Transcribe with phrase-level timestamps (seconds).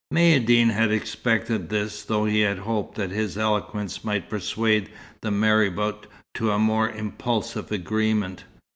[0.11, 4.89] Maïeddine had expected this, though he had hoped that his eloquence might persuade
[5.21, 8.43] the marabout to a more impulsive agreement.